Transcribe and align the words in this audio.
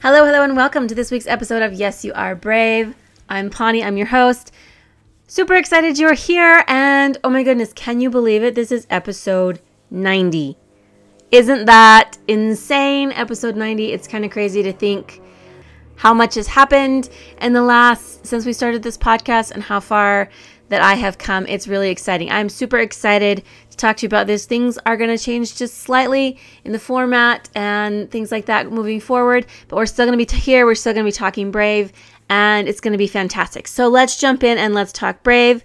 Hello, 0.00 0.24
hello, 0.24 0.44
and 0.44 0.56
welcome 0.56 0.86
to 0.86 0.94
this 0.94 1.10
week's 1.10 1.26
episode 1.26 1.60
of 1.60 1.72
Yes, 1.72 2.04
You 2.04 2.12
Are 2.12 2.36
Brave. 2.36 2.94
I'm 3.28 3.50
Pawnee, 3.50 3.82
I'm 3.82 3.96
your 3.96 4.06
host. 4.06 4.52
Super 5.26 5.56
excited 5.56 5.98
you're 5.98 6.14
here, 6.14 6.62
and 6.68 7.18
oh 7.24 7.30
my 7.30 7.42
goodness, 7.42 7.72
can 7.72 8.00
you 8.00 8.08
believe 8.08 8.44
it? 8.44 8.54
This 8.54 8.70
is 8.70 8.86
episode 8.90 9.60
90. 9.90 10.56
Isn't 11.32 11.64
that 11.64 12.16
insane? 12.28 13.10
Episode 13.10 13.56
90. 13.56 13.90
It's 13.90 14.06
kind 14.06 14.24
of 14.24 14.30
crazy 14.30 14.62
to 14.62 14.72
think 14.72 15.20
how 15.96 16.14
much 16.14 16.36
has 16.36 16.46
happened 16.46 17.08
in 17.40 17.52
the 17.52 17.62
last 17.62 18.24
since 18.24 18.46
we 18.46 18.52
started 18.52 18.84
this 18.84 18.96
podcast 18.96 19.50
and 19.50 19.64
how 19.64 19.80
far 19.80 20.30
that 20.68 20.80
I 20.80 20.94
have 20.94 21.18
come. 21.18 21.44
It's 21.48 21.66
really 21.66 21.90
exciting. 21.90 22.30
I'm 22.30 22.48
super 22.48 22.78
excited 22.78 23.42
talk 23.78 23.96
to 23.98 24.02
you 24.02 24.08
about 24.08 24.26
this. 24.26 24.44
Things 24.44 24.78
are 24.84 24.96
going 24.96 25.16
to 25.16 25.22
change 25.22 25.56
just 25.56 25.78
slightly 25.78 26.38
in 26.64 26.72
the 26.72 26.78
format 26.78 27.48
and 27.54 28.10
things 28.10 28.30
like 28.30 28.46
that 28.46 28.70
moving 28.70 29.00
forward, 29.00 29.46
but 29.68 29.76
we're 29.76 29.86
still 29.86 30.06
going 30.06 30.18
to 30.18 30.24
be 30.24 30.38
here. 30.38 30.66
We're 30.66 30.74
still 30.74 30.92
going 30.92 31.04
to 31.04 31.08
be 31.08 31.12
talking 31.12 31.50
Brave, 31.50 31.92
and 32.28 32.68
it's 32.68 32.80
going 32.80 32.92
to 32.92 32.98
be 32.98 33.06
fantastic. 33.06 33.68
So 33.68 33.88
let's 33.88 34.18
jump 34.18 34.44
in 34.44 34.58
and 34.58 34.74
let's 34.74 34.92
talk 34.92 35.22
Brave. 35.22 35.64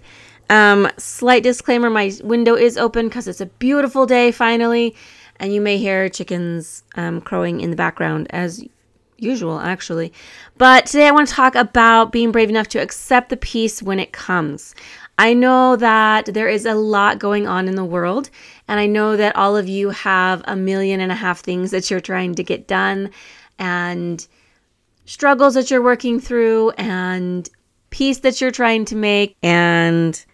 Um, 0.50 0.88
slight 0.98 1.42
disclaimer 1.42 1.90
my 1.90 2.12
window 2.22 2.54
is 2.54 2.76
open 2.76 3.08
because 3.08 3.26
it's 3.28 3.40
a 3.40 3.46
beautiful 3.46 4.06
day 4.06 4.30
finally, 4.30 4.94
and 5.36 5.52
you 5.52 5.60
may 5.60 5.78
hear 5.78 6.08
chickens 6.08 6.84
um, 6.96 7.20
crowing 7.20 7.60
in 7.60 7.70
the 7.70 7.76
background 7.76 8.26
as 8.30 8.64
usual, 9.16 9.58
actually. 9.58 10.12
But 10.58 10.86
today 10.86 11.08
I 11.08 11.12
want 11.12 11.28
to 11.28 11.34
talk 11.34 11.54
about 11.54 12.12
being 12.12 12.32
brave 12.32 12.50
enough 12.50 12.68
to 12.68 12.78
accept 12.78 13.30
the 13.30 13.36
peace 13.36 13.82
when 13.82 13.98
it 13.98 14.12
comes. 14.12 14.74
I 15.16 15.32
know 15.34 15.76
that 15.76 16.26
there 16.26 16.48
is 16.48 16.66
a 16.66 16.74
lot 16.74 17.18
going 17.18 17.46
on 17.46 17.68
in 17.68 17.76
the 17.76 17.84
world, 17.84 18.30
and 18.66 18.80
I 18.80 18.86
know 18.86 19.16
that 19.16 19.36
all 19.36 19.56
of 19.56 19.68
you 19.68 19.90
have 19.90 20.42
a 20.46 20.56
million 20.56 21.00
and 21.00 21.12
a 21.12 21.14
half 21.14 21.40
things 21.40 21.70
that 21.70 21.90
you're 21.90 22.00
trying 22.00 22.34
to 22.34 22.42
get 22.42 22.66
done, 22.66 23.10
and 23.58 24.26
struggles 25.04 25.54
that 25.54 25.70
you're 25.70 25.82
working 25.82 26.18
through, 26.18 26.70
and 26.70 27.48
peace 27.90 28.18
that 28.20 28.40
you're 28.40 28.50
trying 28.50 28.84
to 28.86 28.96
make, 28.96 29.36
and 29.42 30.24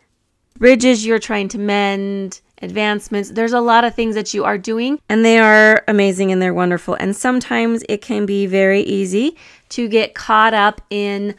bridges 0.59 1.05
you're 1.05 1.19
trying 1.19 1.49
to 1.49 1.59
mend, 1.59 2.41
advancements. 2.63 3.31
There's 3.31 3.53
a 3.53 3.61
lot 3.61 3.85
of 3.85 3.95
things 3.95 4.15
that 4.15 4.35
you 4.35 4.45
are 4.45 4.59
doing, 4.59 5.01
and 5.09 5.25
they 5.25 5.39
are 5.39 5.83
amazing 5.89 6.33
and 6.33 6.41
they're 6.41 6.55
wonderful. 6.55 6.95
And 6.95 7.17
sometimes 7.17 7.83
it 7.89 8.03
can 8.03 8.27
be 8.27 8.47
very 8.47 8.83
easy 8.83 9.37
to 9.71 9.89
get 9.89 10.15
caught 10.15 10.55
up 10.55 10.81
in 10.91 11.35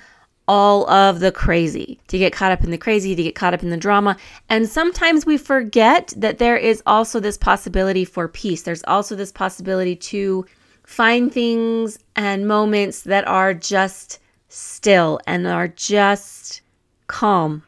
all 0.52 0.90
of 0.90 1.22
the 1.22 1.32
crazy, 1.32 1.98
to 2.10 2.18
get 2.18 2.34
caught 2.34 2.52
up 2.52 2.62
in 2.62 2.72
the 2.72 2.78
crazy, 2.78 3.16
to 3.16 3.24
get 3.24 3.36
caught 3.36 3.54
up 3.54 3.64
in 3.64 3.70
the 3.70 3.78
drama. 3.78 4.18
And 4.50 4.68
sometimes 4.68 5.26
we 5.26 5.38
forget 5.38 6.14
that 6.18 6.40
there 6.40 6.58
is 6.58 6.84
also 6.86 7.22
this 7.22 7.38
possibility 7.38 8.04
for 8.04 8.28
peace. 8.28 8.64
There's 8.64 8.84
also 8.84 9.16
this 9.16 9.32
possibility 9.32 9.96
to 9.96 10.46
find 10.84 11.32
things 11.32 11.98
and 12.18 12.50
moments 12.50 13.04
that 13.04 13.26
are 13.30 13.54
just 13.54 14.20
still 14.50 15.22
and 15.26 15.48
are 15.48 15.70
just 15.70 16.60
calm 17.08 17.64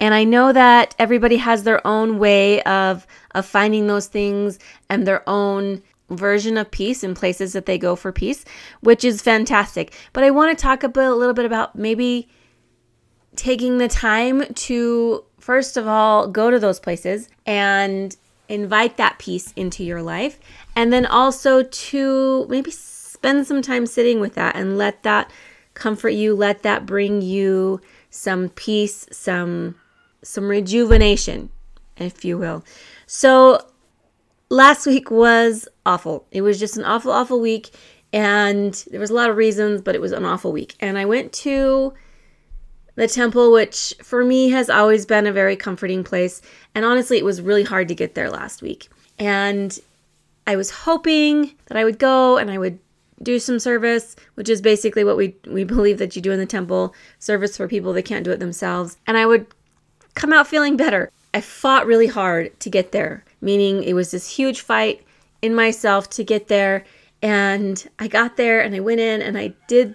and 0.00 0.14
I 0.14 0.22
know 0.22 0.52
that 0.52 0.94
everybody 0.98 1.38
has 1.38 1.64
their 1.64 1.84
own 1.84 2.18
way 2.18 2.62
of 2.62 3.04
of 3.34 3.46
finding 3.46 3.88
those 3.88 4.06
things 4.06 4.60
and 4.88 5.06
their 5.06 5.28
own 5.28 5.82
version 6.10 6.56
of 6.56 6.70
peace 6.70 7.04
in 7.04 7.14
places 7.14 7.52
that 7.52 7.66
they 7.66 7.78
go 7.78 7.94
for 7.96 8.12
peace, 8.12 8.44
which 8.80 9.04
is 9.04 9.22
fantastic. 9.22 9.92
But 10.12 10.24
I 10.24 10.30
want 10.30 10.56
to 10.56 10.62
talk 10.62 10.82
a, 10.82 10.88
a 10.88 11.14
little 11.14 11.34
bit 11.34 11.44
about 11.44 11.76
maybe 11.76 12.28
taking 13.36 13.78
the 13.78 13.88
time 13.88 14.44
to 14.52 15.24
first 15.38 15.76
of 15.76 15.86
all 15.86 16.26
go 16.26 16.50
to 16.50 16.58
those 16.58 16.80
places 16.80 17.28
and 17.46 18.16
invite 18.48 18.96
that 18.96 19.18
peace 19.18 19.52
into 19.54 19.84
your 19.84 20.02
life 20.02 20.40
and 20.74 20.92
then 20.92 21.06
also 21.06 21.62
to 21.62 22.46
maybe 22.48 22.70
spend 22.70 23.46
some 23.46 23.62
time 23.62 23.86
sitting 23.86 24.20
with 24.20 24.34
that 24.34 24.56
and 24.56 24.78
let 24.78 25.02
that 25.02 25.30
comfort 25.74 26.10
you, 26.10 26.34
let 26.34 26.62
that 26.62 26.86
bring 26.86 27.22
you 27.22 27.80
some 28.10 28.48
peace, 28.50 29.06
some 29.10 29.74
some 30.22 30.48
rejuvenation, 30.48 31.48
if 31.96 32.24
you 32.24 32.36
will. 32.36 32.64
So 33.06 33.64
last 34.50 34.86
week 34.86 35.10
was 35.10 35.68
awful. 35.84 36.26
It 36.30 36.42
was 36.42 36.58
just 36.58 36.76
an 36.76 36.84
awful, 36.84 37.12
awful 37.12 37.40
week. 37.40 37.70
And 38.12 38.72
there 38.90 39.00
was 39.00 39.10
a 39.10 39.14
lot 39.14 39.30
of 39.30 39.36
reasons, 39.36 39.82
but 39.82 39.94
it 39.94 40.00
was 40.00 40.12
an 40.12 40.24
awful 40.24 40.52
week. 40.52 40.74
And 40.80 40.98
I 40.98 41.04
went 41.04 41.32
to 41.34 41.92
the 42.94 43.06
temple, 43.06 43.52
which 43.52 43.94
for 44.02 44.24
me 44.24 44.50
has 44.50 44.70
always 44.70 45.06
been 45.06 45.26
a 45.26 45.32
very 45.32 45.56
comforting 45.56 46.02
place. 46.02 46.40
And 46.74 46.84
honestly, 46.84 47.18
it 47.18 47.24
was 47.24 47.42
really 47.42 47.64
hard 47.64 47.88
to 47.88 47.94
get 47.94 48.14
there 48.14 48.30
last 48.30 48.62
week. 48.62 48.88
And 49.18 49.78
I 50.46 50.56
was 50.56 50.70
hoping 50.70 51.54
that 51.66 51.76
I 51.76 51.84
would 51.84 51.98
go 51.98 52.38
and 52.38 52.50
I 52.50 52.58
would 52.58 52.78
do 53.22 53.38
some 53.38 53.58
service, 53.58 54.16
which 54.34 54.48
is 54.48 54.62
basically 54.62 55.04
what 55.04 55.16
we 55.16 55.36
we 55.46 55.64
believe 55.64 55.98
that 55.98 56.16
you 56.16 56.22
do 56.22 56.32
in 56.32 56.38
the 56.38 56.46
temple, 56.46 56.94
service 57.18 57.56
for 57.56 57.68
people 57.68 57.92
that 57.92 58.04
can't 58.04 58.24
do 58.24 58.30
it 58.30 58.40
themselves. 58.40 58.96
And 59.06 59.18
I 59.18 59.26
would 59.26 59.46
come 60.14 60.32
out 60.32 60.46
feeling 60.46 60.76
better. 60.76 61.10
I 61.34 61.40
fought 61.40 61.86
really 61.86 62.06
hard 62.06 62.58
to 62.60 62.70
get 62.70 62.92
there, 62.92 63.24
meaning 63.40 63.82
it 63.82 63.94
was 63.94 64.10
this 64.10 64.28
huge 64.28 64.60
fight 64.60 65.04
in 65.42 65.54
myself 65.54 66.10
to 66.10 66.24
get 66.24 66.48
there. 66.48 66.84
And 67.22 67.88
I 67.98 68.08
got 68.08 68.36
there 68.36 68.60
and 68.60 68.74
I 68.74 68.80
went 68.80 69.00
in 69.00 69.22
and 69.22 69.36
I 69.36 69.54
did, 69.66 69.94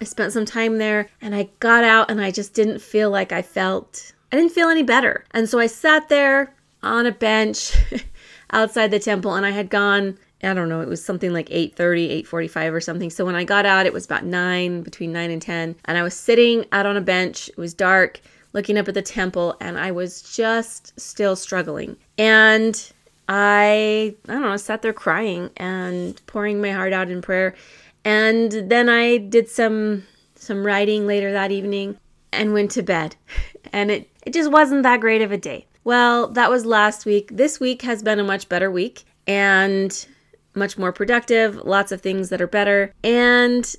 I 0.00 0.04
spent 0.04 0.32
some 0.32 0.44
time 0.44 0.78
there 0.78 1.08
and 1.20 1.34
I 1.34 1.48
got 1.60 1.84
out 1.84 2.10
and 2.10 2.20
I 2.20 2.30
just 2.30 2.54
didn't 2.54 2.80
feel 2.80 3.10
like 3.10 3.32
I 3.32 3.42
felt, 3.42 4.12
I 4.32 4.36
didn't 4.36 4.52
feel 4.52 4.68
any 4.68 4.82
better. 4.82 5.24
And 5.32 5.48
so 5.48 5.58
I 5.58 5.66
sat 5.66 6.08
there 6.08 6.54
on 6.82 7.06
a 7.06 7.12
bench 7.12 7.76
outside 8.50 8.90
the 8.90 8.98
temple 8.98 9.34
and 9.34 9.44
I 9.44 9.50
had 9.50 9.70
gone 9.70 10.18
I 10.42 10.54
don't 10.54 10.68
know, 10.68 10.82
it 10.82 10.88
was 10.88 11.04
something 11.04 11.32
like 11.32 11.48
8:30, 11.48 12.24
8:45 12.24 12.72
or 12.72 12.80
something. 12.80 13.10
So 13.10 13.24
when 13.24 13.34
I 13.34 13.44
got 13.44 13.66
out, 13.66 13.86
it 13.86 13.92
was 13.92 14.04
about 14.04 14.24
9, 14.24 14.82
between 14.82 15.12
9 15.12 15.30
and 15.30 15.40
10, 15.40 15.76
and 15.86 15.98
I 15.98 16.02
was 16.02 16.14
sitting 16.14 16.66
out 16.72 16.86
on 16.86 16.96
a 16.96 17.00
bench. 17.00 17.48
It 17.48 17.56
was 17.56 17.74
dark 17.74 18.20
looking 18.56 18.78
up 18.78 18.88
at 18.88 18.94
the 18.94 19.02
temple 19.02 19.54
and 19.60 19.78
I 19.78 19.92
was 19.92 20.22
just 20.34 20.98
still 20.98 21.36
struggling. 21.36 21.94
And 22.16 22.92
I, 23.28 24.16
I 24.28 24.32
don't 24.32 24.42
know, 24.42 24.56
sat 24.56 24.80
there 24.80 24.94
crying 24.94 25.50
and 25.58 26.20
pouring 26.26 26.62
my 26.62 26.70
heart 26.70 26.94
out 26.94 27.10
in 27.10 27.20
prayer. 27.20 27.54
And 28.02 28.50
then 28.50 28.88
I 28.88 29.18
did 29.18 29.48
some 29.48 30.04
some 30.36 30.64
writing 30.64 31.06
later 31.06 31.32
that 31.32 31.52
evening 31.52 31.98
and 32.32 32.52
went 32.52 32.72
to 32.72 32.82
bed. 32.82 33.14
And 33.72 33.90
it, 33.90 34.08
it 34.24 34.32
just 34.32 34.52
wasn't 34.52 34.84
that 34.84 35.00
great 35.00 35.22
of 35.22 35.32
a 35.32 35.36
day. 35.36 35.66
Well, 35.82 36.28
that 36.28 36.50
was 36.50 36.64
last 36.64 37.04
week. 37.04 37.28
This 37.32 37.58
week 37.58 37.82
has 37.82 38.00
been 38.00 38.20
a 38.20 38.24
much 38.24 38.48
better 38.48 38.70
week 38.70 39.04
and 39.26 40.06
much 40.54 40.78
more 40.78 40.92
productive, 40.92 41.56
lots 41.56 41.90
of 41.90 42.00
things 42.00 42.28
that 42.28 42.40
are 42.40 42.46
better. 42.46 42.94
And 43.02 43.74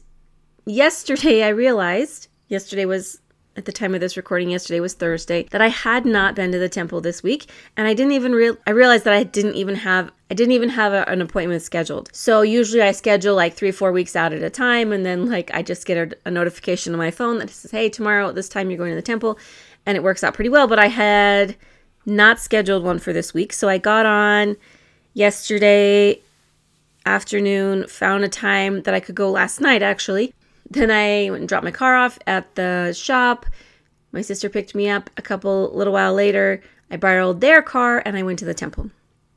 yesterday 0.65 1.43
I 1.45 1.49
realized, 1.49 2.27
yesterday 2.49 2.83
was 2.83 3.21
at 3.57 3.65
the 3.65 3.71
time 3.71 3.95
of 3.95 3.99
this 3.99 4.15
recording 4.15 4.51
yesterday 4.51 4.79
was 4.79 4.93
Thursday 4.93 5.43
that 5.49 5.61
I 5.61 5.69
had 5.69 6.05
not 6.05 6.35
been 6.35 6.51
to 6.51 6.59
the 6.59 6.69
temple 6.69 7.01
this 7.01 7.23
week 7.23 7.49
and 7.75 7.87
I 7.87 7.95
didn't 7.95 8.11
even 8.11 8.33
real 8.33 8.55
I 8.67 8.69
realized 8.69 9.03
that 9.05 9.13
I 9.13 9.23
didn't 9.23 9.55
even 9.55 9.75
have 9.75 10.11
I 10.29 10.35
didn't 10.35 10.51
even 10.53 10.69
have 10.69 10.93
a, 10.93 11.09
an 11.09 11.21
appointment 11.21 11.61
scheduled. 11.63 12.09
So 12.13 12.41
usually 12.43 12.83
I 12.83 12.91
schedule 12.91 13.35
like 13.35 13.55
3 13.55 13.71
4 13.71 13.91
weeks 13.91 14.15
out 14.15 14.31
at 14.31 14.43
a 14.43 14.49
time 14.49 14.93
and 14.93 15.05
then 15.05 15.27
like 15.29 15.49
I 15.53 15.63
just 15.63 15.87
get 15.87 15.97
a, 15.97 16.17
a 16.27 16.31
notification 16.31 16.93
on 16.93 16.99
my 16.99 17.11
phone 17.11 17.39
that 17.39 17.49
says 17.49 17.71
hey 17.71 17.89
tomorrow 17.89 18.29
at 18.29 18.35
this 18.35 18.47
time 18.47 18.69
you're 18.69 18.77
going 18.77 18.91
to 18.91 18.95
the 18.95 19.01
temple 19.01 19.39
and 19.85 19.97
it 19.97 20.03
works 20.03 20.23
out 20.23 20.35
pretty 20.35 20.49
well 20.49 20.67
but 20.67 20.79
I 20.79 20.87
had 20.87 21.55
not 22.05 22.39
scheduled 22.39 22.83
one 22.83 22.99
for 22.99 23.11
this 23.11 23.33
week. 23.33 23.51
So 23.51 23.67
I 23.67 23.79
got 23.79 24.05
on 24.05 24.55
yesterday 25.13 26.21
afternoon, 27.07 27.87
found 27.87 28.23
a 28.23 28.29
time 28.29 28.83
that 28.83 28.93
I 28.93 28.99
could 28.99 29.15
go 29.15 29.31
last 29.31 29.59
night 29.61 29.81
actually 29.81 30.33
then 30.69 30.91
I 30.91 31.29
went 31.29 31.41
and 31.41 31.49
dropped 31.49 31.63
my 31.63 31.71
car 31.71 31.95
off 31.95 32.19
at 32.27 32.55
the 32.55 32.93
shop. 32.93 33.45
My 34.11 34.21
sister 34.21 34.49
picked 34.49 34.75
me 34.75 34.89
up 34.89 35.09
a 35.17 35.21
couple 35.21 35.71
little 35.73 35.93
while 35.93 36.13
later. 36.13 36.61
I 36.89 36.97
borrowed 36.97 37.41
their 37.41 37.61
car 37.61 38.01
and 38.05 38.17
I 38.17 38.23
went 38.23 38.39
to 38.39 38.45
the 38.45 38.53
temple. 38.53 38.89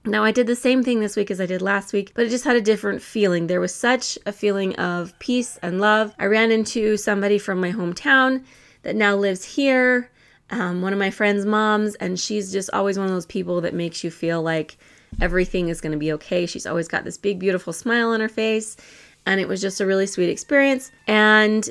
Now, 0.06 0.24
I 0.24 0.32
did 0.32 0.46
the 0.46 0.56
same 0.56 0.82
thing 0.82 1.00
this 1.00 1.14
week 1.14 1.30
as 1.30 1.42
I 1.42 1.46
did 1.46 1.60
last 1.60 1.92
week, 1.92 2.12
but 2.14 2.24
it 2.24 2.30
just 2.30 2.44
had 2.44 2.56
a 2.56 2.60
different 2.62 3.02
feeling. 3.02 3.46
There 3.46 3.60
was 3.60 3.74
such 3.74 4.18
a 4.24 4.32
feeling 4.32 4.74
of 4.76 5.16
peace 5.18 5.58
and 5.62 5.78
love. 5.78 6.14
I 6.18 6.24
ran 6.24 6.50
into 6.50 6.96
somebody 6.96 7.38
from 7.38 7.60
my 7.60 7.70
hometown 7.70 8.44
that 8.82 8.96
now 8.96 9.14
lives 9.14 9.44
here, 9.44 10.10
um, 10.48 10.80
one 10.80 10.94
of 10.94 10.98
my 10.98 11.10
friend's 11.10 11.44
moms, 11.44 11.96
and 11.96 12.18
she's 12.18 12.50
just 12.50 12.70
always 12.72 12.98
one 12.98 13.08
of 13.08 13.12
those 13.12 13.26
people 13.26 13.60
that 13.60 13.74
makes 13.74 14.02
you 14.02 14.10
feel 14.10 14.40
like 14.40 14.78
everything 15.20 15.68
is 15.68 15.82
going 15.82 15.92
to 15.92 15.98
be 15.98 16.12
okay. 16.12 16.46
She's 16.46 16.66
always 16.66 16.88
got 16.88 17.04
this 17.04 17.18
big, 17.18 17.38
beautiful 17.38 17.74
smile 17.74 18.08
on 18.08 18.20
her 18.20 18.28
face 18.28 18.78
And 19.30 19.40
it 19.40 19.46
was 19.46 19.60
just 19.60 19.80
a 19.80 19.86
really 19.86 20.08
sweet 20.08 20.28
experience. 20.28 20.90
And 21.06 21.70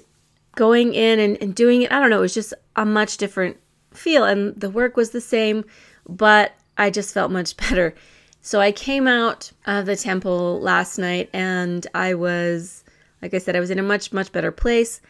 going 0.55 0.93
in 0.93 1.19
and, 1.19 1.37
and 1.41 1.53
doing 1.53 1.81
it, 1.81 1.91
I 1.91 1.99
don't 1.99 2.09
know, 2.09 2.19
it 2.19 2.21
was 2.21 2.33
just 2.33 2.53
a 2.77 2.85
much 2.85 3.17
different 3.17 3.57
feel. 3.93 4.23
And 4.23 4.55
the 4.55 4.69
work 4.69 4.95
was 4.95 5.09
the 5.09 5.19
same, 5.19 5.65
but 6.07 6.53
I 6.77 6.89
just 6.89 7.13
felt 7.13 7.31
much 7.31 7.57
better. 7.69 7.93
So 8.39 8.61
I 8.61 8.71
came 8.71 9.09
out 9.09 9.51
of 9.65 9.85
the 9.87 9.97
temple 9.97 10.61
last 10.61 10.97
night 10.97 11.29
and 11.33 11.85
I 11.93 12.13
was, 12.13 12.85
like 13.21 13.33
I 13.33 13.39
said, 13.39 13.57
I 13.57 13.59
was 13.59 13.71
in 13.71 13.77
a 13.77 13.83
much, 13.83 14.13
much 14.13 14.31
better 14.31 14.53
place. 14.53 15.01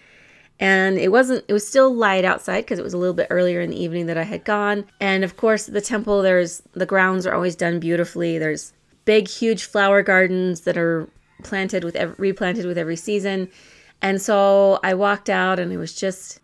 And 0.59 0.97
it 0.97 1.11
wasn't, 1.11 1.45
it 1.47 1.53
was 1.53 1.67
still 1.67 1.93
light 1.93 2.25
outside 2.25 2.61
because 2.61 2.79
it 2.79 2.83
was 2.83 2.95
a 2.95 2.97
little 2.97 3.13
bit 3.13 3.27
earlier 3.29 3.61
in 3.61 3.69
the 3.69 3.81
evening 3.81 4.07
that 4.07 4.17
I 4.17 4.23
had 4.23 4.43
gone. 4.43 4.85
And 4.99 5.23
of 5.23 5.37
course, 5.37 5.67
the 5.67 5.81
temple, 5.81 6.23
there's, 6.23 6.63
the 6.71 6.87
grounds 6.87 7.27
are 7.27 7.35
always 7.35 7.55
done 7.55 7.79
beautifully. 7.79 8.39
There's 8.39 8.73
big, 9.05 9.27
huge 9.27 9.65
flower 9.65 10.01
gardens 10.01 10.61
that 10.61 10.77
are 10.77 11.07
planted 11.43 11.83
with, 11.83 11.95
replanted 12.17 12.65
with 12.65 12.77
every 12.77 12.95
season. 12.95 13.49
And 14.01 14.21
so 14.21 14.79
I 14.83 14.93
walked 14.93 15.29
out 15.29 15.59
and 15.59 15.71
it 15.71 15.77
was 15.77 15.93
just 15.93 16.39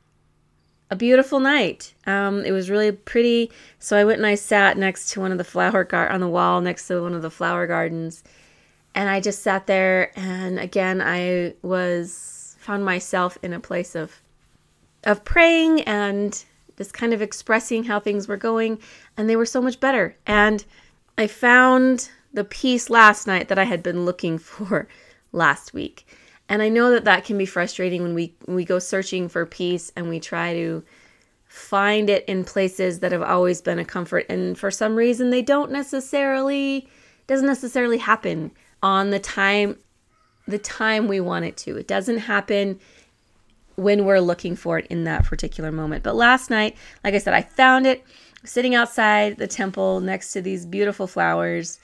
a 0.92 0.96
beautiful 0.96 1.40
night. 1.40 1.94
Um, 2.06 2.44
it 2.46 2.52
was 2.52 2.70
really 2.70 2.92
pretty. 2.92 3.52
So 3.80 3.98
I 3.98 4.04
went 4.04 4.18
and 4.18 4.26
I 4.26 4.36
sat 4.36 4.78
next 4.78 5.12
to 5.12 5.20
one 5.20 5.32
of 5.32 5.38
the 5.38 5.44
flower 5.44 5.84
gar- 5.84 6.10
on 6.10 6.22
the 6.22 6.28
wall 6.28 6.62
next 6.62 6.88
to 6.88 7.02
one 7.02 7.14
of 7.14 7.22
the 7.22 7.32
flower 7.32 7.68
gardens, 7.68 8.24
and 8.94 9.10
I 9.10 9.20
just 9.20 9.42
sat 9.42 9.68
there. 9.68 10.12
And 10.18 10.60
again, 10.60 11.02
I 11.02 11.54
was 11.62 12.56
found 12.60 12.86
myself 12.86 13.38
in 13.42 13.54
a 13.54 13.60
place 13.60 13.96
of 13.96 14.22
of 15.04 15.24
praying 15.24 15.82
and 15.82 16.44
just 16.78 16.94
kind 16.94 17.14
of 17.14 17.22
expressing 17.22 17.84
how 17.86 18.00
things 18.00 18.28
were 18.28 18.38
going, 18.38 18.80
and 19.18 19.30
they 19.30 19.36
were 19.36 19.46
so 19.46 19.62
much 19.62 19.80
better. 19.80 20.16
And 20.26 20.64
I 21.18 21.28
found 21.28 22.10
the 22.36 22.44
peace 22.44 22.90
last 22.90 23.26
night 23.26 23.48
that 23.48 23.58
I 23.58 23.64
had 23.64 23.82
been 23.82 24.06
looking 24.06 24.38
for 24.52 24.88
last 25.32 25.74
week. 25.74 26.08
And 26.48 26.62
I 26.62 26.70
know 26.70 26.92
that 26.92 27.06
that 27.06 27.26
can 27.26 27.38
be 27.38 27.46
frustrating 27.46 28.04
when 28.04 28.14
we 28.14 28.36
when 28.46 28.56
we 28.56 28.66
go 28.66 28.78
searching 28.78 29.28
for 29.30 29.46
peace 29.46 29.92
and 29.96 30.10
we 30.10 30.20
try 30.20 30.54
to 30.54 30.84
find 31.48 32.10
it 32.10 32.24
in 32.26 32.44
places 32.44 33.00
that 33.00 33.12
have 33.12 33.24
always 33.24 33.62
been 33.62 33.80
a 33.80 33.86
comfort 33.86 34.26
and 34.30 34.60
for 34.60 34.70
some 34.70 34.96
reason 34.96 35.30
they 35.30 35.42
don't 35.42 35.72
necessarily 35.72 36.88
doesn't 37.28 37.48
necessarily 37.48 37.98
happen 37.98 38.52
on 38.84 39.10
the 39.10 39.20
time 39.20 39.78
the 40.48 40.60
time 40.60 41.08
we 41.08 41.20
want 41.20 41.46
it 41.46 41.58
to. 41.58 41.78
It 41.78 41.88
doesn't 41.88 42.20
happen 42.20 42.80
when 43.76 44.06
we're 44.06 44.20
looking 44.20 44.56
for 44.56 44.78
it 44.78 44.88
in 44.88 45.04
that 45.06 45.26
particular 45.26 45.72
moment. 45.72 46.04
But 46.04 46.16
last 46.16 46.50
night, 46.50 46.78
like 47.04 47.16
I 47.16 47.18
said, 47.18 47.34
I 47.34 47.42
found 47.42 47.88
it 47.88 48.04
sitting 48.44 48.76
outside 48.76 49.38
the 49.38 49.48
temple 49.48 50.00
next 50.00 50.32
to 50.34 50.42
these 50.42 50.66
beautiful 50.66 51.08
flowers. 51.08 51.80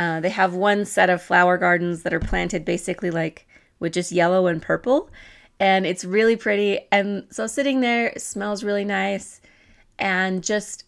Uh, 0.00 0.18
they 0.18 0.30
have 0.30 0.54
one 0.54 0.86
set 0.86 1.10
of 1.10 1.20
flower 1.20 1.58
gardens 1.58 2.04
that 2.04 2.14
are 2.14 2.20
planted 2.20 2.64
basically 2.64 3.10
like 3.10 3.46
with 3.80 3.92
just 3.92 4.10
yellow 4.10 4.46
and 4.46 4.62
purple. 4.62 5.10
And 5.58 5.84
it's 5.84 6.06
really 6.06 6.36
pretty. 6.36 6.80
And 6.90 7.26
so 7.30 7.46
sitting 7.46 7.82
there 7.82 8.14
smells 8.16 8.64
really 8.64 8.86
nice. 8.86 9.42
And 9.98 10.42
just 10.42 10.84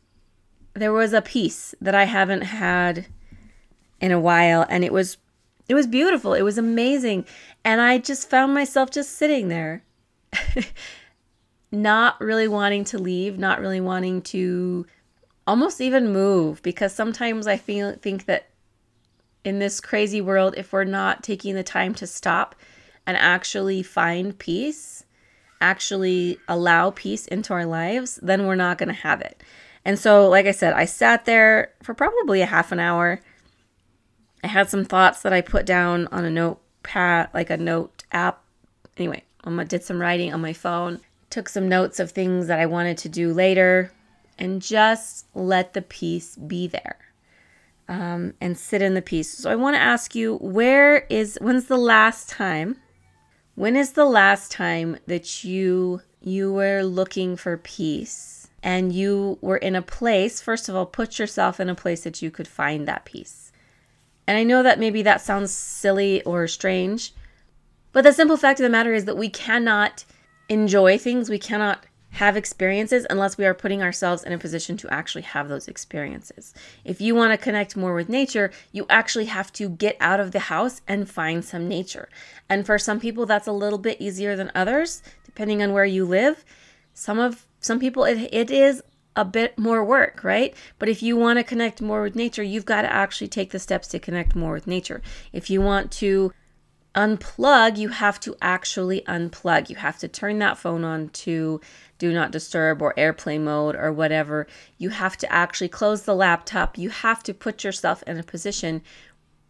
there 0.73 0.95
was 0.95 1.13
a 1.13 1.21
peace 1.21 1.75
that 1.83 1.95
I 1.95 2.05
haven't 2.05 2.41
had 2.41 3.05
in 4.01 4.13
a 4.13 4.19
while. 4.19 4.65
And 4.71 4.83
it 4.83 4.95
was 4.95 5.19
it 5.69 5.75
was 5.75 5.87
beautiful. 5.87 6.33
It 6.33 6.41
was 6.41 6.57
amazing. 6.57 7.27
And 7.67 7.83
I 7.83 7.99
just 7.99 8.31
found 8.31 8.55
myself 8.55 8.91
just 8.91 9.19
sitting 9.19 9.49
there. 9.49 9.85
not 11.71 12.19
really 12.19 12.49
wanting 12.49 12.85
to 12.85 12.99
leave, 12.99 13.39
not 13.39 13.61
really 13.61 13.81
wanting 13.81 14.23
to 14.23 14.87
almost 15.47 15.83
even 15.83 16.15
move 16.15 16.63
because 16.63 16.95
sometimes 16.95 17.47
I 17.47 17.59
feel 17.59 17.95
think 17.97 18.25
that 18.25 18.47
in 19.45 19.59
this 19.59 19.81
crazy 19.81 20.21
world 20.21 20.55
if 20.57 20.73
we're 20.73 20.85
not 20.85 21.23
taking 21.23 21.55
the 21.55 21.63
time 21.63 21.95
to 21.95 22.07
stop 22.07 22.55
and 23.07 23.17
actually 23.17 23.83
find 23.83 24.39
peace, 24.39 25.05
actually 25.61 26.39
allow 26.49 26.91
peace 26.91 27.27
into 27.27 27.53
our 27.53 27.67
lives, 27.67 28.19
then 28.23 28.47
we're 28.47 28.55
not 28.55 28.79
going 28.79 28.89
to 28.89 28.95
have 28.95 29.21
it. 29.21 29.43
And 29.85 29.99
so, 29.99 30.29
like 30.29 30.47
I 30.47 30.53
said, 30.53 30.75
I 30.75 30.85
sat 30.85 31.25
there 31.25 31.73
for 31.83 31.95
probably 31.95 32.41
a 32.41 32.47
half 32.47 32.71
an 32.71 32.79
hour. 32.79 33.21
I 34.45 34.47
had 34.47 34.69
some 34.69 34.85
thoughts 34.85 35.23
that 35.23 35.33
I 35.33 35.41
put 35.41 35.67
down 35.67 36.07
on 36.09 36.25
a 36.25 36.31
notepad, 36.31 37.31
like 37.35 37.51
a 37.51 37.57
note 37.57 38.05
app. 38.13 38.43
Anyway, 38.97 39.25
I 39.45 39.65
did 39.65 39.83
some 39.83 40.01
writing 40.01 40.33
on 40.33 40.41
my 40.41 40.53
phone, 40.53 41.01
took 41.31 41.49
some 41.49 41.69
notes 41.69 41.99
of 41.99 42.13
things 42.13 42.47
that 42.47 42.61
I 42.61 42.67
wanted 42.67 42.99
to 42.99 43.09
do 43.09 43.33
later, 43.33 43.93
and 44.39 44.63
just 44.63 45.27
let 45.35 45.73
the 45.73 45.83
peace 45.83 46.37
be 46.37 46.69
there. 46.69 46.99
Um, 47.89 48.35
and 48.41 48.57
sit 48.57 48.81
in 48.81 48.95
the 48.95 49.03
peace. 49.03 49.31
So 49.31 49.51
I 49.51 49.57
want 49.57 49.75
to 49.75 49.81
ask 49.81 50.15
you, 50.15 50.37
where 50.37 50.99
is 51.11 51.37
when's 51.43 51.67
the 51.67 51.77
last 51.77 52.29
time 52.29 52.77
when 53.55 53.77
is 53.77 53.93
the 53.93 54.07
last 54.07 54.51
time 54.51 54.97
that 55.07 55.45
you 55.45 56.01
you 56.21 56.53
were 56.53 56.83
looking 56.83 57.37
for 57.37 57.57
peace 57.59 58.49
and 58.63 58.93
you 58.93 59.39
were 59.41 59.57
in 59.57 59.75
a 59.75 59.83
place, 59.83 60.41
first 60.41 60.69
of 60.69 60.77
all, 60.77 60.87
put 60.87 61.19
yourself 61.19 61.59
in 61.59 61.69
a 61.69 61.75
place 61.75 62.05
that 62.05 62.23
you 62.23 62.31
could 62.31 62.47
find 62.47 62.87
that 62.87 63.05
peace. 63.05 63.53
And 64.27 64.39
I 64.39 64.45
know 64.45 64.63
that 64.63 64.79
maybe 64.79 65.03
that 65.03 65.21
sounds 65.21 65.51
silly 65.51 66.23
or 66.23 66.47
strange, 66.47 67.13
but 67.93 68.05
the 68.05 68.13
simple 68.13 68.37
fact 68.37 68.61
of 68.61 68.65
the 68.65 68.71
matter 68.71 68.95
is 68.95 69.05
that 69.05 69.17
we 69.17 69.29
cannot 69.29 70.05
enjoy 70.49 70.97
things, 70.97 71.29
we 71.29 71.39
cannot 71.39 71.85
have 72.13 72.37
experiences 72.37 73.07
unless 73.09 73.39
we 73.39 73.47
are 73.47 73.55
putting 73.55 73.83
ourselves 73.83 74.23
in 74.23 74.33
a 74.33 74.39
position 74.39 74.77
to 74.77 74.93
actually 74.93 75.23
have 75.23 75.49
those 75.49 75.67
experiences. 75.67 76.55
If 76.85 77.01
you 77.01 77.15
want 77.15 77.33
to 77.33 77.43
connect 77.43 77.77
more 77.77 77.95
with 77.95 78.09
nature, 78.09 78.51
you 78.71 78.87
actually 78.91 79.27
have 79.27 79.53
to 79.55 79.71
get 79.71 79.97
out 79.99 80.21
of 80.21 80.33
the 80.33 80.41
house 80.41 80.83
and 80.87 81.09
find 81.09 81.45
some 81.45 81.69
nature. 81.69 82.09
And 82.49 82.67
for 82.67 82.79
some 82.79 83.01
people 83.01 83.25
that's 83.25 83.47
a 83.47 83.53
little 83.53 83.79
bit 83.79 84.01
easier 84.01 84.37
than 84.37 84.53
others, 84.55 85.03
depending 85.25 85.63
on 85.63 85.73
where 85.73 85.87
you 85.87 86.05
live. 86.05 86.45
Some 86.93 87.19
of 87.19 87.47
some 87.61 87.81
people 87.81 88.05
it, 88.05 88.29
it 88.33 88.51
is 88.51 88.83
a 89.17 89.25
bit 89.25 89.59
more 89.59 89.85
work, 89.85 90.23
right? 90.23 90.55
But 90.79 90.89
if 90.89 91.03
you 91.03 91.17
want 91.17 91.39
to 91.39 91.45
connect 91.45 91.81
more 91.81 92.03
with 92.03 92.15
nature, 92.15 92.43
you've 92.43 92.67
got 92.67 92.83
to 92.83 92.93
actually 92.93 93.29
take 93.29 93.51
the 93.51 93.59
steps 93.59 93.89
to 93.89 93.99
connect 93.99 94.35
more 94.35 94.53
with 94.53 94.67
nature. 94.67 95.03
If 95.33 95.51
you 95.51 95.61
want 95.61 95.91
to 95.93 96.33
unplug, 96.95 97.79
you 97.79 97.89
have 97.89 98.21
to 98.21 98.37
actually 98.43 99.03
unplug. 99.03 99.71
You 99.71 99.77
have 99.77 99.99
to 99.99 100.09
turn 100.09 100.39
that 100.41 100.59
phone 100.59 100.85
on 100.85 101.09
to 101.11 101.61
do 101.99 102.13
not 102.13 102.33
disturb 102.33 102.83
or 102.83 102.99
airplane 102.99 103.45
mode 103.45 103.77
or 103.77 103.93
whatever. 103.93 104.47
You 104.79 104.91
have 104.91 105.17
to 105.19 105.33
actually 105.33 105.69
close 105.69 106.03
the 106.03 106.15
laptop. 106.15 106.77
You 106.77 106.91
have 106.91 107.23
to 107.25 107.35
put 107.35 107.65
yourself 107.65 108.03
in 108.07 108.19
a 108.19 108.23
position 108.23 108.83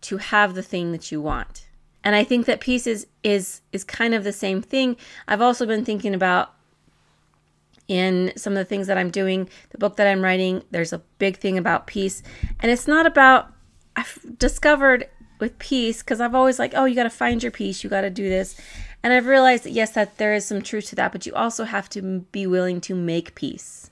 to 0.03 0.19
have 0.19 0.55
the 0.55 0.63
thing 0.63 0.93
that 0.93 1.11
you 1.11 1.21
want. 1.21 1.67
And 2.05 2.15
I 2.15 2.25
think 2.25 2.47
that 2.47 2.61
peace 2.61 2.87
is 2.87 3.07
is 3.23 3.61
is 3.73 3.85
kind 3.85 4.15
of 4.15 4.25
the 4.25 4.33
same 4.33 4.61
thing. 4.61 4.97
I've 5.29 5.41
also 5.41 5.67
been 5.67 5.85
thinking 5.85 6.15
about 6.15 6.53
in 7.89 8.33
some 8.37 8.53
of 8.55 8.59
the 8.59 8.65
things 8.65 8.87
that 8.87 8.99
I'm 8.99 9.11
doing, 9.11 9.49
the 9.71 9.79
book 9.79 9.97
that 9.97 10.07
I'm 10.07 10.23
writing, 10.23 10.63
there's 10.71 10.93
a 10.93 11.03
big 11.19 11.37
thing 11.37 11.59
about 11.59 11.87
peace. 11.87 12.23
And 12.61 12.71
it's 12.71 12.89
not 12.89 13.07
about 13.07 13.53
I've 13.97 14.19
discovered 14.39 15.09
with 15.43 15.59
peace 15.59 16.03
because 16.03 16.21
I've 16.21 16.35
always 16.35 16.59
like, 16.59 16.73
oh, 16.75 16.87
you 16.87 16.95
got 16.95 17.03
to 17.03 17.11
find 17.11 17.43
your 17.43 17.53
peace, 17.53 17.83
you 17.83 17.91
got 17.91 18.03
to 18.03 18.11
do 18.11 18.29
this. 18.29 18.57
And 19.03 19.13
I've 19.13 19.27
realized 19.27 19.65
that 19.65 19.73
yes, 19.73 19.91
that 19.91 20.17
there 20.17 20.33
is 20.33 20.47
some 20.47 20.63
truth 20.63 20.87
to 20.87 20.95
that, 20.95 21.11
but 21.13 21.27
you 21.27 21.35
also 21.35 21.65
have 21.65 21.91
to 21.91 22.21
be 22.31 22.47
willing 22.47 22.81
to 22.83 22.95
make 22.95 23.35
peace. 23.35 23.91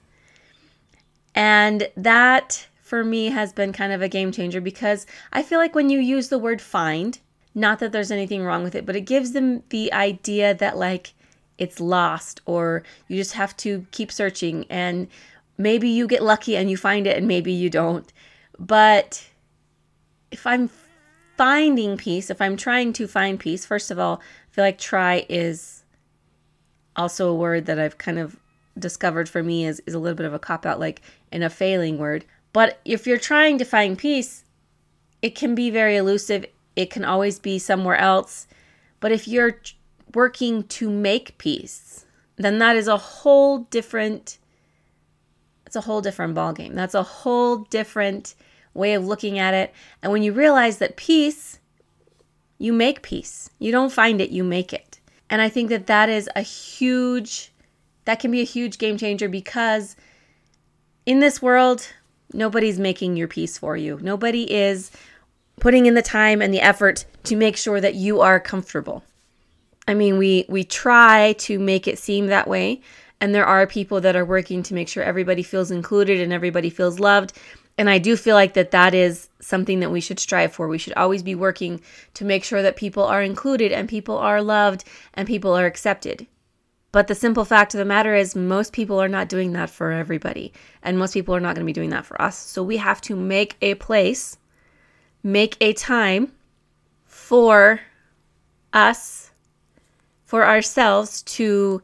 And 1.35 1.89
that 1.97 2.69
for 2.81 3.05
me 3.05 3.27
has 3.27 3.53
been 3.53 3.73
kind 3.73 3.93
of 3.93 4.01
a 4.01 4.09
game 4.09 4.33
changer 4.33 4.61
because 4.61 5.07
I 5.33 5.43
feel 5.43 5.59
like 5.59 5.75
when 5.75 5.91
you 5.91 5.99
use 5.99 6.29
the 6.29 6.39
word 6.39 6.63
find, 6.63 7.19
not 7.55 7.81
that 7.81 7.91
there's 7.91 8.13
anything 8.13 8.45
wrong 8.45 8.63
with 8.63 8.77
it, 8.77 8.87
but 8.87 8.97
it 8.97 9.03
gives 9.03 9.33
them 9.33 9.65
the 9.71 9.93
idea 9.93 10.55
that 10.55 10.79
like 10.79 11.15
it's 11.59 11.81
lost 11.81 12.41
or 12.47 12.85
you 13.09 13.17
just 13.17 13.35
have 13.35 13.57
to 13.59 13.85
keep 13.91 14.13
searching 14.13 14.67
and 14.71 15.09
maybe 15.59 15.89
you 15.89 16.07
get 16.07 16.23
lucky 16.23 16.57
and 16.57 16.71
you 16.71 16.77
find 16.77 17.09
it 17.09 17.17
and 17.17 17.27
maybe 17.27 17.53
you 17.53 17.69
don't. 17.69 18.13
But 18.59 19.29
if 20.31 20.47
I'm 20.47 20.71
finding 21.41 21.97
peace, 21.97 22.29
if 22.29 22.39
I'm 22.43 22.59
trying 22.59 22.93
to 22.93 23.09
find 23.09 23.41
peace, 23.41 23.65
first 23.65 23.91
of 23.91 23.99
all, 23.99 24.21
I 24.21 24.55
feel 24.55 24.63
like 24.63 24.77
try 24.77 25.25
is 25.27 25.85
also 26.95 27.31
a 27.31 27.35
word 27.35 27.65
that 27.65 27.79
I've 27.79 27.97
kind 27.97 28.19
of 28.19 28.37
discovered 28.79 29.27
for 29.27 29.43
me 29.43 29.65
is, 29.65 29.81
is 29.87 29.95
a 29.95 29.99
little 29.99 30.19
bit 30.19 30.27
of 30.27 30.35
a 30.35 30.39
cop 30.39 30.67
out, 30.67 30.79
like 30.79 31.01
in 31.33 31.43
a 31.43 31.49
failing 31.49 31.97
word. 31.97 32.27
But 32.53 32.79
if 32.85 33.07
you're 33.07 33.17
trying 33.17 33.57
to 33.57 33.65
find 33.65 33.97
peace, 33.97 34.45
it 35.23 35.35
can 35.35 35.55
be 35.55 35.71
very 35.71 35.97
elusive. 35.97 36.45
It 36.77 36.91
can 36.91 37.07
always 37.07 37.39
be 37.39 37.59
somewhere 37.59 37.97
else. 37.97 38.47
But 39.01 39.11
if 39.11 39.27
you're 39.27 39.63
working 40.15 40.65
to 40.65 40.91
make 40.91 41.39
peace, 41.39 42.05
then 42.37 42.59
that 42.59 42.77
is 42.77 42.87
a 42.87 42.99
whole 42.99 43.61
different 43.71 44.37
it's 45.65 45.77
a 45.77 45.81
whole 45.81 46.03
different 46.03 46.35
ballgame. 46.35 46.75
That's 46.75 46.95
a 46.95 47.03
whole 47.03 47.59
different 47.71 48.35
way 48.75 48.95
of 48.95 49.07
looking 49.07 49.39
at 49.39 49.55
it. 49.55 49.73
And 50.03 50.13
when 50.13 50.23
you 50.23 50.33
realize 50.33 50.79
that 50.79 50.97
peace, 50.97 51.59
you 52.59 52.73
make 52.73 53.03
peace. 53.03 53.51
You 53.59 53.73
don't 53.73 53.93
find 53.93 54.21
it, 54.21 54.31
you 54.31 54.45
make 54.45 54.73
it. 54.73 55.01
And 55.29 55.41
I 55.41 55.49
think 55.49 55.71
that 55.71 55.87
that 55.87 56.09
is 56.09 56.29
a 56.35 56.43
huge, 56.43 57.53
that 58.05 58.21
can 58.21 58.31
be 58.31 58.41
a 58.41 58.45
huge 58.45 58.79
game 58.79 58.99
changer 58.99 59.29
because 59.29 59.97
in 61.07 61.21
this 61.21 61.41
world, 61.41 61.87
nobody's 62.33 62.79
making 62.79 63.17
your 63.17 63.29
peace 63.29 63.57
for 63.59 63.77
you. 63.77 63.99
Nobody 64.03 64.53
is 64.53 64.91
putting 65.61 65.87
in 65.87 65.95
the 65.95 66.03
time 66.03 66.43
and 66.43 66.53
the 66.53 66.61
effort 66.61 67.05
to 67.25 67.37
make 67.37 67.57
sure 67.57 67.81
that 67.81 67.95
you 67.95 68.21
are 68.21 68.41
comfortable. 68.41 69.05
I 69.87 69.95
mean, 69.95 70.19
we 70.19 70.45
we 70.49 70.65
try 70.65 71.35
to 71.39 71.59
make 71.59 71.89
it 71.89 71.99
seem 71.99 72.27
that 72.27 72.49
way, 72.49 72.81
and 73.21 73.35
there 73.35 73.47
are 73.47 73.67
people 73.67 74.01
that 74.01 74.17
are 74.17 74.25
working 74.25 74.63
to 74.65 74.75
make 74.75 74.89
sure 74.89 75.03
everybody 75.03 75.43
feels 75.43 75.71
included 75.71 76.21
and 76.21 76.33
everybody 76.33 76.71
feels 76.71 77.01
loved. 77.01 77.33
And 77.81 77.89
I 77.89 77.97
do 77.97 78.15
feel 78.15 78.35
like 78.35 78.53
that 78.53 78.73
that 78.73 78.93
is 78.93 79.31
something 79.41 79.81
that 79.81 79.91
we 79.91 80.03
should 80.03 80.21
strive 80.21 80.53
for. 80.53 80.69
We 80.69 80.77
should 80.77 80.93
always 80.99 81.23
be 81.23 81.35
working 81.35 81.81
to 82.13 82.27
make 82.27 82.45
sure 82.45 82.61
that 82.61 82.77
people 82.77 83.05
are 83.05 83.23
included 83.23 83.73
and 83.73 83.89
people 83.89 84.19
are 84.19 84.43
loved 84.43 84.85
and 85.15 85.27
people 85.27 85.57
are 85.57 85.65
accepted. 85.65 86.27
But 86.93 87.07
the 87.07 87.15
simple 87.15 87.47
fact 87.47 87.73
of 87.73 87.79
the 87.79 87.87
matter 87.87 88.15
is, 88.15 88.37
most 88.37 88.75
people 88.75 89.01
are 89.01 89.09
not 89.09 89.31
doing 89.31 89.55
that 89.55 89.71
for 89.71 89.93
everybody. 89.93 90.53
And 90.83 90.99
most 90.99 91.15
people 91.15 91.35
are 91.35 91.41
not 91.41 91.55
going 91.55 91.65
to 91.65 91.71
be 91.71 91.73
doing 91.73 91.89
that 91.89 92.05
for 92.05 92.21
us. 92.21 92.37
So 92.37 92.63
we 92.63 92.77
have 92.77 93.01
to 93.01 93.17
make 93.17 93.57
a 93.63 93.77
place, 93.77 94.37
make 95.23 95.57
a 95.63 95.73
time 95.73 96.33
for 97.07 97.81
us, 98.75 99.31
for 100.27 100.45
ourselves 100.45 101.23
to 101.23 101.81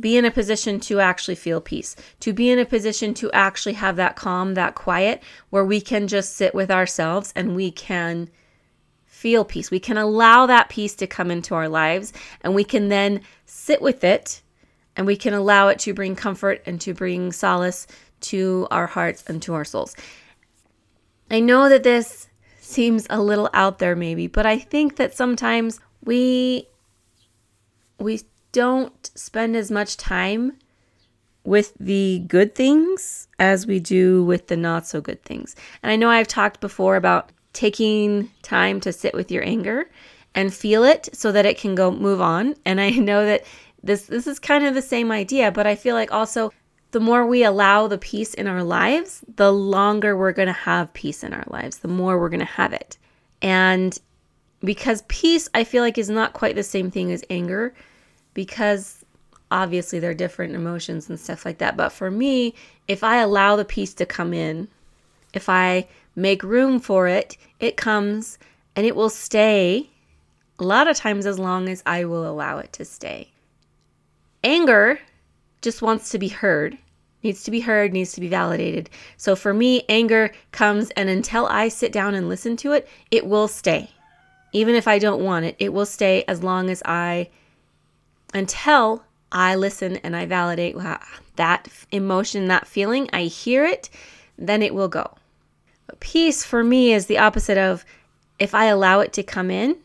be 0.00 0.16
in 0.16 0.24
a 0.24 0.30
position 0.30 0.80
to 0.80 1.00
actually 1.00 1.34
feel 1.34 1.60
peace, 1.60 1.94
to 2.20 2.32
be 2.32 2.50
in 2.50 2.58
a 2.58 2.64
position 2.64 3.14
to 3.14 3.30
actually 3.32 3.74
have 3.74 3.96
that 3.96 4.16
calm, 4.16 4.54
that 4.54 4.74
quiet, 4.74 5.22
where 5.50 5.64
we 5.64 5.80
can 5.80 6.08
just 6.08 6.34
sit 6.34 6.54
with 6.54 6.70
ourselves 6.70 7.32
and 7.36 7.54
we 7.54 7.70
can 7.70 8.30
feel 9.04 9.44
peace. 9.44 9.70
We 9.70 9.78
can 9.78 9.96
allow 9.96 10.46
that 10.46 10.68
peace 10.68 10.94
to 10.96 11.06
come 11.06 11.30
into 11.30 11.54
our 11.54 11.68
lives 11.68 12.12
and 12.40 12.54
we 12.54 12.64
can 12.64 12.88
then 12.88 13.20
sit 13.44 13.80
with 13.80 14.02
it 14.02 14.42
and 14.96 15.06
we 15.06 15.16
can 15.16 15.34
allow 15.34 15.68
it 15.68 15.78
to 15.80 15.94
bring 15.94 16.16
comfort 16.16 16.62
and 16.66 16.80
to 16.80 16.92
bring 16.92 17.32
solace 17.32 17.86
to 18.22 18.66
our 18.70 18.86
hearts 18.86 19.24
and 19.26 19.40
to 19.42 19.54
our 19.54 19.64
souls. 19.64 19.94
I 21.30 21.40
know 21.40 21.68
that 21.68 21.82
this 21.82 22.28
seems 22.60 23.06
a 23.10 23.20
little 23.20 23.48
out 23.54 23.78
there 23.78 23.96
maybe, 23.96 24.26
but 24.26 24.46
I 24.46 24.58
think 24.58 24.96
that 24.96 25.14
sometimes 25.14 25.80
we 26.04 26.66
we 27.98 28.20
don't 28.52 29.10
spend 29.14 29.56
as 29.56 29.70
much 29.70 29.96
time 29.96 30.52
with 31.44 31.72
the 31.80 32.20
good 32.28 32.54
things 32.54 33.26
as 33.38 33.66
we 33.66 33.80
do 33.80 34.24
with 34.24 34.46
the 34.46 34.56
not 34.56 34.86
so 34.86 35.00
good 35.00 35.22
things. 35.24 35.56
And 35.82 35.90
I 35.90 35.96
know 35.96 36.08
I've 36.08 36.28
talked 36.28 36.60
before 36.60 36.96
about 36.96 37.30
taking 37.52 38.30
time 38.42 38.80
to 38.80 38.92
sit 38.92 39.14
with 39.14 39.30
your 39.30 39.44
anger 39.44 39.90
and 40.34 40.54
feel 40.54 40.84
it 40.84 41.08
so 41.12 41.32
that 41.32 41.46
it 41.46 41.58
can 41.58 41.74
go 41.74 41.90
move 41.90 42.20
on. 42.20 42.54
And 42.64 42.80
I 42.80 42.90
know 42.90 43.26
that 43.26 43.44
this 43.82 44.06
this 44.06 44.26
is 44.26 44.38
kind 44.38 44.64
of 44.64 44.74
the 44.74 44.82
same 44.82 45.10
idea, 45.10 45.50
but 45.50 45.66
I 45.66 45.74
feel 45.74 45.94
like 45.94 46.12
also 46.12 46.52
the 46.92 47.00
more 47.00 47.26
we 47.26 47.42
allow 47.42 47.88
the 47.88 47.98
peace 47.98 48.34
in 48.34 48.46
our 48.46 48.62
lives, 48.62 49.24
the 49.36 49.52
longer 49.52 50.16
we're 50.16 50.32
going 50.32 50.46
to 50.46 50.52
have 50.52 50.92
peace 50.92 51.24
in 51.24 51.32
our 51.32 51.44
lives, 51.48 51.78
the 51.78 51.88
more 51.88 52.18
we're 52.18 52.28
going 52.28 52.40
to 52.40 52.46
have 52.46 52.72
it. 52.72 52.98
And 53.40 53.98
because 54.60 55.02
peace 55.08 55.48
I 55.54 55.64
feel 55.64 55.82
like 55.82 55.98
is 55.98 56.10
not 56.10 56.34
quite 56.34 56.54
the 56.54 56.62
same 56.62 56.90
thing 56.90 57.10
as 57.10 57.24
anger 57.28 57.74
because 58.34 59.04
obviously 59.50 59.98
they're 59.98 60.14
different 60.14 60.54
emotions 60.54 61.08
and 61.08 61.20
stuff 61.20 61.44
like 61.44 61.58
that. 61.58 61.76
But 61.76 61.90
for 61.90 62.10
me, 62.10 62.54
if 62.88 63.04
I 63.04 63.18
allow 63.18 63.56
the 63.56 63.64
peace 63.64 63.94
to 63.94 64.06
come 64.06 64.32
in, 64.32 64.68
if 65.34 65.48
I 65.48 65.86
make 66.16 66.42
room 66.42 66.80
for 66.80 67.08
it, 67.08 67.36
it 67.60 67.76
comes 67.76 68.38
and 68.76 68.86
it 68.86 68.96
will 68.96 69.10
stay 69.10 69.90
a 70.58 70.64
lot 70.64 70.88
of 70.88 70.96
times 70.96 71.26
as 71.26 71.38
long 71.38 71.68
as 71.68 71.82
I 71.86 72.04
will 72.04 72.28
allow 72.28 72.58
it 72.58 72.72
to 72.74 72.84
stay. 72.84 73.28
Anger 74.44 74.98
just 75.60 75.82
wants 75.82 76.10
to 76.10 76.18
be 76.18 76.28
heard, 76.28 76.76
needs 77.22 77.44
to 77.44 77.50
be 77.50 77.60
heard, 77.60 77.92
needs 77.92 78.12
to 78.12 78.20
be 78.20 78.28
validated. 78.28 78.90
So 79.16 79.36
for 79.36 79.54
me, 79.54 79.84
anger 79.88 80.32
comes, 80.50 80.90
and 80.90 81.08
until 81.08 81.46
I 81.46 81.68
sit 81.68 81.92
down 81.92 82.14
and 82.14 82.28
listen 82.28 82.56
to 82.58 82.72
it, 82.72 82.88
it 83.10 83.26
will 83.26 83.48
stay. 83.48 83.90
Even 84.52 84.74
if 84.74 84.86
I 84.86 84.98
don't 84.98 85.22
want 85.22 85.46
it, 85.46 85.56
it 85.58 85.72
will 85.72 85.86
stay 85.86 86.24
as 86.28 86.42
long 86.42 86.68
as 86.68 86.82
I, 86.84 87.30
until 88.32 89.04
I 89.30 89.54
listen 89.54 89.96
and 89.98 90.14
I 90.14 90.26
validate 90.26 90.76
that 91.36 91.68
emotion, 91.90 92.48
that 92.48 92.66
feeling, 92.66 93.08
I 93.12 93.24
hear 93.24 93.64
it, 93.64 93.88
then 94.36 94.62
it 94.62 94.74
will 94.74 94.88
go. 94.88 95.14
But 95.86 96.00
peace 96.00 96.44
for 96.44 96.62
me 96.62 96.92
is 96.92 97.06
the 97.06 97.18
opposite 97.18 97.58
of 97.58 97.84
if 98.38 98.54
I 98.54 98.66
allow 98.66 99.00
it 99.00 99.12
to 99.14 99.22
come 99.22 99.50
in, 99.50 99.76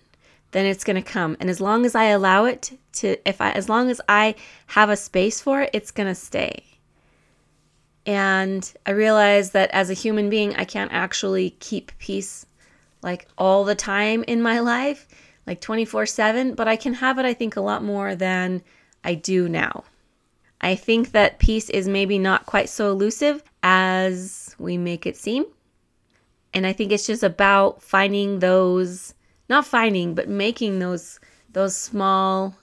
then 0.51 0.66
it's 0.66 0.84
going 0.84 0.96
to 0.96 1.01
come. 1.01 1.38
And 1.39 1.50
as 1.50 1.62
long 1.62 1.86
as 1.86 1.96
I 1.96 2.06
allow 2.06 2.46
it 2.46 2.72
to 2.94 3.18
if 3.27 3.42
I 3.42 3.51
as 3.51 3.70
long 3.70 3.89
as 3.89 4.01
I 4.08 4.36
have 4.68 4.89
a 4.89 4.98
space 4.98 5.42
for 5.42 5.62
it, 5.62 5.70
it's 5.74 5.92
going 5.92 6.08
to 6.08 6.16
stay. 6.16 6.63
And 8.06 8.72
I 8.86 8.92
realize 8.92 9.51
that 9.51 9.70
as 9.72 9.89
a 9.89 9.94
human 9.94 10.30
being, 10.30 10.56
I 10.56 10.63
can't 10.63 10.94
actually 10.94 11.51
keep 11.60 11.92
peace 12.00 12.46
like 13.01 13.27
all 13.38 13.66
the 13.66 13.75
time 13.75 14.24
in 14.27 14.42
my 14.42 14.60
life, 14.75 15.08
like 15.48 15.62
24/7, 15.62 16.56
but 16.56 16.68
I 16.68 16.75
can 16.75 16.96
have 16.96 17.18
it 17.18 17.25
I 17.25 17.34
think 17.34 17.56
a 17.56 17.62
lot 17.62 17.84
more 17.84 18.16
than 18.16 18.62
I 19.04 19.16
do 19.16 19.48
now. 19.50 19.86
I 20.60 20.75
think 20.75 21.12
that 21.12 21.39
peace 21.39 21.70
is 21.70 21.88
maybe 21.88 22.20
not 22.20 22.46
quite 22.46 22.70
so 22.70 22.92
elusive 22.92 23.44
as 23.63 24.56
we 24.60 24.77
make 24.77 25.06
it 25.06 25.16
seem. 25.16 25.46
And 26.54 26.66
I 26.66 26.74
think 26.74 26.92
it's 26.92 27.08
just 27.08 27.24
about 27.24 27.82
finding 27.82 28.39
those, 28.39 29.13
not 29.50 29.66
finding, 29.66 30.16
but 30.16 30.27
making 30.27 30.80
those 30.80 31.20
those 31.54 31.75
small 31.75 32.56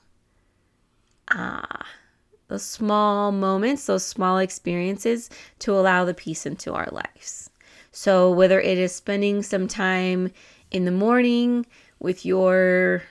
ah 1.30 1.64
uh, 1.64 1.84
those 2.48 2.64
small 2.64 3.32
moments, 3.32 3.86
those 3.86 4.04
small 4.04 4.38
experiences 4.38 5.30
to 5.60 5.72
allow 5.72 6.04
the 6.04 6.14
peace 6.14 6.44
into 6.44 6.74
our 6.74 6.88
lives. 6.92 7.50
So 7.90 8.30
whether 8.30 8.60
it 8.60 8.76
is 8.76 8.94
spending 8.94 9.42
some 9.42 9.66
time 9.68 10.30
in 10.70 10.84
the 10.84 10.90
morning 10.90 11.64
with 12.04 12.26
your 12.26 13.02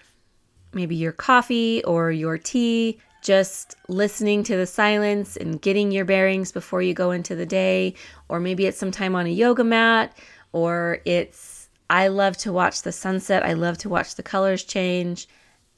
maybe 0.71 0.95
your 0.95 1.12
coffee 1.12 1.83
or 1.83 2.12
your 2.12 2.38
tea, 2.38 3.00
just 3.23 3.75
listening 3.88 4.43
to 4.43 4.55
the 4.55 4.67
silence 4.67 5.35
and 5.35 5.62
getting 5.62 5.91
your 5.91 6.05
bearings 6.05 6.51
before 6.51 6.81
you 6.81 6.93
go 6.93 7.12
into 7.12 7.35
the 7.35 7.45
day, 7.45 7.95
or 8.29 8.39
maybe 8.39 8.65
it's 8.67 8.77
some 8.77 8.91
time 8.91 9.15
on 9.15 9.25
a 9.25 9.29
yoga 9.29 9.63
mat, 9.63 10.15
or 10.51 11.00
it's 11.05 11.69
I 11.89 12.07
love 12.07 12.38
to 12.38 12.53
watch 12.53 12.83
the 12.83 12.91
sunset. 12.91 13.43
I 13.43 13.53
love 13.53 13.77
to 13.79 13.89
watch 13.89 14.15
the 14.15 14.23
colors 14.23 14.63
change 14.63 15.27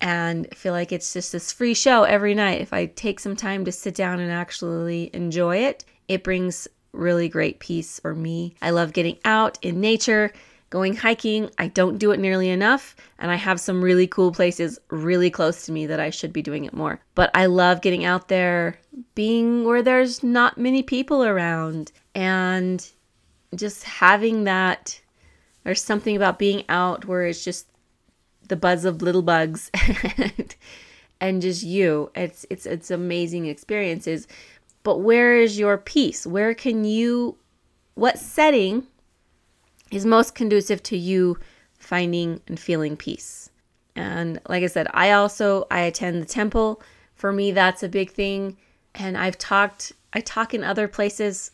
and 0.02 0.54
feel 0.54 0.74
like 0.74 0.92
it's 0.92 1.14
just 1.14 1.32
this 1.32 1.54
free 1.54 1.74
show 1.74 2.04
every 2.04 2.36
night. 2.36 2.62
If 2.62 2.74
I 2.74 2.88
take 2.88 3.20
some 3.20 3.36
time 3.36 3.64
to 3.66 3.72
sit 3.72 3.96
down 3.96 4.20
and 4.20 4.32
actually 4.32 5.10
enjoy 5.14 5.58
it, 5.58 5.86
it 6.10 6.24
brings 6.24 6.68
really 6.92 7.30
great 7.30 7.60
peace 7.60 8.00
for 8.00 8.14
me. 8.14 8.56
I 8.62 8.72
love 8.72 8.94
getting 8.94 9.18
out 9.24 9.58
in 9.62 9.80
nature, 9.80 10.34
going 10.70 10.96
hiking. 10.96 11.50
I 11.58 11.68
don't 11.68 11.98
do 11.98 12.12
it 12.12 12.20
nearly 12.20 12.50
enough, 12.50 12.96
and 13.20 13.32
I 13.32 13.36
have 13.36 13.60
some 13.60 13.84
really 13.84 14.08
cool 14.08 14.32
places 14.32 14.80
really 14.90 15.30
close 15.30 15.66
to 15.66 15.72
me 15.72 15.86
that 15.86 16.00
I 16.00 16.10
should 16.10 16.34
be 16.34 16.42
doing 16.42 16.66
it 16.66 16.74
more. 16.74 17.00
But 17.14 17.32
I 17.34 17.46
love 17.46 17.82
getting 17.82 18.06
out 18.06 18.28
there, 18.28 18.80
being 19.14 19.64
where 19.64 19.82
there's 19.82 20.24
not 20.24 20.58
many 20.58 20.84
people 20.84 21.24
around, 21.24 21.92
and 22.14 22.88
just 23.56 23.84
having 23.84 24.44
that 24.46 25.00
there's 25.66 25.84
something 25.84 26.16
about 26.16 26.40
being 26.40 26.64
out 26.70 27.06
where 27.06 27.26
it's 27.26 27.44
just 27.44 27.68
the 28.48 28.56
buzz 28.56 28.86
of 28.86 29.02
little 29.02 29.24
bugs 29.24 29.72
and, 30.18 30.56
and 31.20 31.42
just 31.42 31.64
you 31.64 32.12
it's 32.16 32.46
it's 32.50 32.66
it's 32.66 32.92
amazing 32.92 33.48
experiences 33.48 34.28
but 34.84 35.00
where 35.00 35.36
is 35.36 35.60
your 35.60 35.78
peace 35.78 36.26
where 36.26 36.54
can 36.54 36.86
you 36.86 37.36
what 37.96 38.20
setting 38.20 38.86
is 39.96 40.06
most 40.06 40.36
conducive 40.36 40.82
to 40.84 40.98
you 40.98 41.38
finding 41.78 42.42
and 42.48 42.60
feeling 42.60 42.98
peace 42.98 43.50
and 43.96 44.40
like 44.48 44.64
i 44.64 44.68
said 44.68 44.88
i 44.94 45.12
also 45.12 45.66
i 45.72 45.82
attend 45.82 46.22
the 46.22 46.26
temple 46.26 46.82
for 47.14 47.32
me 47.32 47.52
that's 47.52 47.84
a 47.84 47.90
big 47.90 48.12
thing 48.12 48.58
and 48.96 49.18
i've 49.18 49.38
talked 49.38 49.94
i 50.14 50.20
talk 50.22 50.54
in 50.54 50.64
other 50.64 50.88
places 50.88 51.52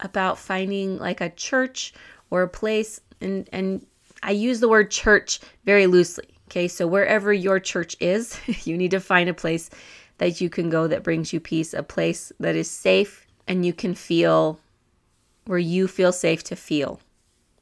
about 0.00 0.38
finding 0.38 0.98
like 0.98 1.20
a 1.20 1.30
church 1.30 1.94
or 2.30 2.42
a 2.42 2.48
place 2.48 3.00
and 3.20 3.48
and 3.52 3.86
I 4.22 4.32
use 4.32 4.60
the 4.60 4.68
word 4.68 4.90
church 4.90 5.40
very 5.64 5.86
loosely. 5.86 6.28
Okay? 6.48 6.68
So 6.68 6.86
wherever 6.86 7.32
your 7.32 7.60
church 7.60 7.96
is, 8.00 8.38
you 8.66 8.76
need 8.76 8.90
to 8.92 9.00
find 9.00 9.28
a 9.28 9.34
place 9.34 9.70
that 10.18 10.40
you 10.40 10.48
can 10.48 10.70
go 10.70 10.86
that 10.86 11.02
brings 11.02 11.32
you 11.32 11.40
peace, 11.40 11.74
a 11.74 11.82
place 11.82 12.32
that 12.40 12.56
is 12.56 12.70
safe 12.70 13.26
and 13.46 13.64
you 13.64 13.72
can 13.72 13.94
feel 13.94 14.58
where 15.44 15.58
you 15.58 15.86
feel 15.86 16.12
safe 16.12 16.42
to 16.44 16.56
feel 16.56 17.00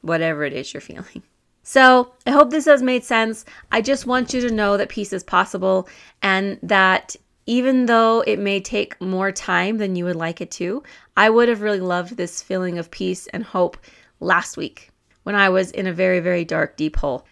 whatever 0.05 0.45
it 0.45 0.53
is 0.53 0.73
you're 0.73 0.81
feeling. 0.81 1.23
So, 1.67 2.13
I 2.27 2.31
hope 2.31 2.51
this 2.51 2.67
has 2.67 2.83
made 2.83 3.05
sense. 3.05 3.47
I 3.73 3.81
just 3.81 4.07
want 4.07 4.35
you 4.35 4.43
to 4.43 4.55
know 4.55 4.77
that 4.77 4.91
peace 4.91 5.15
is 5.15 5.25
possible 5.25 5.89
and 6.21 6.59
that 6.63 7.17
even 7.47 7.87
though 7.87 8.23
it 8.27 8.39
may 8.39 8.61
take 8.61 9.01
more 9.01 9.33
time 9.33 9.79
than 9.79 9.97
you 9.97 10.05
would 10.05 10.17
like 10.17 10.41
it 10.41 10.51
to, 10.53 10.83
I 11.17 11.31
would 11.31 11.49
have 11.49 11.63
really 11.63 11.81
loved 11.81 12.17
this 12.17 12.43
feeling 12.43 12.79
of 12.79 12.91
peace 12.91 13.27
and 13.29 13.43
hope 13.43 13.79
last 14.21 14.57
week 14.57 14.91
when 15.25 15.35
I 15.35 15.49
was 15.49 15.71
in 15.71 15.87
a 15.87 15.93
very, 15.93 16.21
very 16.21 16.45
dark, 16.45 16.77
deep 16.77 16.97
hole. 16.97 17.27